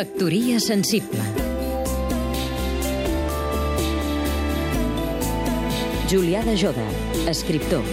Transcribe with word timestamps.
Factoria 0.00 0.56
sensible 0.64 1.20
Julià 6.08 6.40
de 6.46 6.54
Joda, 6.56 6.86
escriptor 7.28 7.84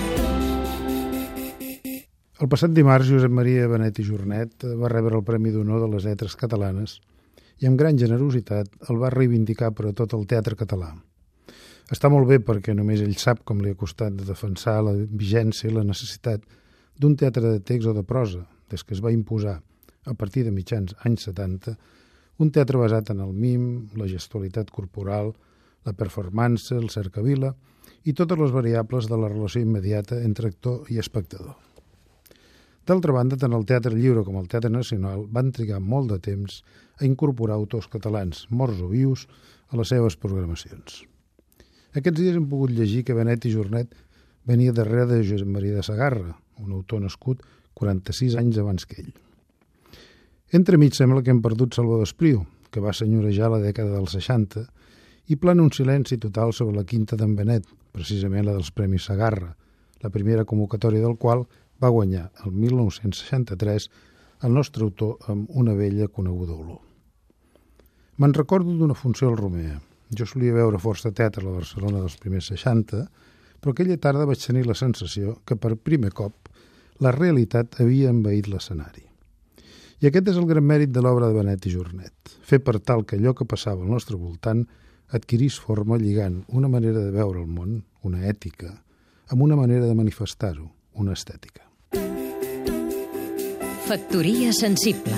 El 2.39 2.47
passat 2.47 2.71
dimarts, 2.71 3.09
Josep 3.11 3.35
Maria 3.41 3.67
Benet 3.67 3.99
i 3.99 4.07
Jornet 4.07 4.63
va 4.79 4.93
rebre 4.93 5.19
el 5.19 5.25
Premi 5.27 5.51
d'Honor 5.51 5.83
de 5.83 5.91
les 5.97 6.07
Lletres 6.07 6.39
Catalanes 6.39 6.95
i 7.59 7.67
amb 7.67 7.75
gran 7.83 7.99
generositat 7.99 8.71
el 8.87 9.03
va 9.03 9.11
reivindicar 9.11 9.73
per 9.75 9.89
a 9.91 9.93
tot 9.99 10.15
el 10.15 10.23
teatre 10.31 10.55
català. 10.55 10.93
Està 11.91 12.07
molt 12.07 12.31
bé 12.31 12.39
perquè 12.39 12.77
només 12.77 13.03
ell 13.03 13.19
sap 13.19 13.43
com 13.43 13.59
li 13.59 13.75
ha 13.75 13.81
costat 13.83 14.15
de 14.15 14.31
defensar 14.31 14.79
la 14.87 14.95
vigència 14.95 15.67
i 15.67 15.75
la 15.75 15.83
necessitat 15.83 16.47
d'un 16.95 17.19
teatre 17.19 17.49
de 17.51 17.59
text 17.59 17.91
o 17.91 17.99
de 17.99 18.07
prosa, 18.07 18.47
des 18.71 18.87
que 18.87 18.95
es 18.95 19.03
va 19.03 19.11
imposar, 19.11 19.59
a 20.07 20.13
partir 20.15 20.47
de 20.47 20.55
mitjans 20.55 20.95
anys 21.03 21.27
70, 21.27 21.75
un 22.37 22.51
teatre 22.53 22.79
basat 22.81 23.11
en 23.13 23.21
el 23.25 23.33
mim, 23.33 23.87
la 23.97 24.07
gestualitat 24.09 24.71
corporal, 24.71 25.33
la 25.85 25.93
performance, 25.93 26.75
el 26.75 26.89
cercavila 26.93 27.53
i 28.07 28.13
totes 28.13 28.39
les 28.39 28.53
variables 28.53 29.07
de 29.09 29.17
la 29.19 29.29
relació 29.31 29.61
immediata 29.63 30.21
entre 30.23 30.51
actor 30.51 30.89
i 30.93 30.99
espectador. 31.01 31.55
D'altra 32.87 33.11
banda, 33.11 33.35
tant 33.35 33.51
el 33.51 33.65
Teatre 33.67 33.91
Lliure 33.91 34.23
com 34.23 34.37
el 34.39 34.47
Teatre 34.47 34.71
Nacional 34.71 35.25
van 35.27 35.51
trigar 35.51 35.81
molt 35.83 36.13
de 36.13 36.21
temps 36.23 36.61
a 37.01 37.03
incorporar 37.03 37.57
autors 37.57 37.89
catalans, 37.91 38.45
morts 38.49 38.79
o 38.79 38.87
vius, 38.87 39.27
a 39.67 39.75
les 39.75 39.91
seves 39.91 40.15
programacions. 40.15 41.01
Aquests 41.97 42.21
dies 42.21 42.37
hem 42.37 42.47
pogut 42.47 42.71
llegir 42.71 43.03
que 43.03 43.15
Benet 43.17 43.43
i 43.49 43.51
Jornet 43.51 43.91
venia 44.47 44.71
darrere 44.71 45.09
de 45.09 45.23
Josep 45.27 45.49
Maria 45.51 45.75
de 45.75 45.83
Sagarra, 45.83 46.37
un 46.63 46.71
autor 46.71 47.03
nascut 47.03 47.43
46 47.75 48.37
anys 48.39 48.61
abans 48.63 48.87
que 48.87 49.01
ell. 49.03 49.11
Entremig 50.47 50.95
sembla 50.95 51.19
que 51.19 51.33
hem 51.33 51.41
perdut 51.43 51.75
Salvador 51.75 52.07
Espriu, 52.07 52.45
que 52.71 52.79
va 52.79 52.93
senyorejar 52.95 53.49
la 53.51 53.59
dècada 53.59 53.97
dels 53.97 54.13
60, 54.15 54.61
i 55.27 55.35
plana 55.35 55.65
un 55.65 55.73
silenci 55.75 56.15
total 56.23 56.53
sobre 56.55 56.77
la 56.77 56.85
quinta 56.87 57.17
d'en 57.19 57.33
Benet, 57.35 57.65
precisament 57.91 58.45
la 58.47 58.53
dels 58.55 58.69
Premis 58.71 59.09
Sagarra, 59.09 59.49
la 59.99 60.11
primera 60.13 60.45
convocatòria 60.47 61.03
del 61.03 61.17
qual 61.19 61.43
va 61.83 61.91
guanyar 61.91 62.29
el 62.45 62.53
1963 62.55 63.89
el 64.47 64.53
nostre 64.55 64.85
autor 64.87 65.17
amb 65.27 65.49
una 65.51 65.75
vella 65.75 66.07
coneguda 66.07 66.55
olor. 66.55 66.79
Me'n 68.15 68.37
recordo 68.37 68.71
d'una 68.77 68.95
funció 68.95 69.27
al 69.27 69.37
Romea. 69.37 69.81
Jo 70.15 70.25
solia 70.25 70.55
veure 70.55 70.79
força 70.79 71.11
teatre 71.11 71.43
a 71.43 71.49
la 71.49 71.57
Barcelona 71.57 71.99
dels 71.99 72.15
primers 72.23 72.47
60, 72.53 73.03
però 73.59 73.75
aquella 73.75 73.99
tarda 73.99 74.29
vaig 74.29 74.39
tenir 74.39 74.63
la 74.63 74.79
sensació 74.79 75.41
que 75.43 75.59
per 75.59 75.75
primer 75.75 76.13
cop 76.15 76.47
la 77.03 77.11
realitat 77.11 77.81
havia 77.83 78.15
envaït 78.15 78.47
l'escenari. 78.47 79.06
I 79.97 80.11
aquest 80.11 80.27
és 80.29 80.35
el 80.37 80.45
gran 80.45 80.61
mèrit 80.61 80.91
de 80.93 81.01
l'obra 81.01 81.31
de 81.31 81.39
Benet 81.39 81.63
i 81.65 81.71
Jornet, 81.73 82.35
fer 82.45 82.59
per 82.61 82.77
tal 82.85 83.01
que 83.05 83.17
allò 83.17 83.33
que 83.33 83.47
passava 83.49 83.81
al 83.81 83.89
nostre 83.89 84.17
voltant 84.17 84.61
adquirís 85.17 85.57
forma 85.57 85.97
lligant 85.97 86.43
una 86.53 86.69
manera 86.69 87.01
de 87.01 87.13
veure 87.15 87.41
el 87.41 87.47
món, 87.49 87.79
una 88.05 88.21
ètica, 88.29 88.75
amb 89.33 89.41
una 89.41 89.57
manera 89.57 89.87
de 89.87 89.95
manifestar-ho, 89.97 90.69
una 91.01 91.17
estètica. 91.17 91.65
Factoria 93.87 94.53
sensible. 94.53 95.17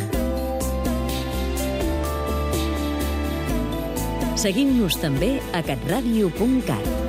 Seguim-nos 4.39 4.95
també 5.03 5.35
a 5.51 5.65
catradio.cat 5.65 7.08